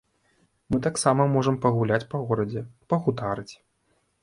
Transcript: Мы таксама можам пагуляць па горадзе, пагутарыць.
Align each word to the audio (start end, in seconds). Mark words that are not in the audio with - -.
Мы 0.71 0.79
таксама 0.87 1.27
можам 1.35 1.59
пагуляць 1.67 2.09
па 2.15 2.23
горадзе, 2.31 2.65
пагутарыць. 2.95 3.49